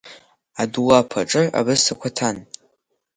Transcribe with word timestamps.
Адулаԥ 0.61 1.09
аҿы 1.21 1.43
абысҭақәа 1.59 2.09
ҭан… 2.17 2.37